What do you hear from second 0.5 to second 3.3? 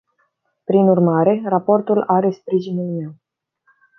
Prin urmare, raportul are sprijinul meu.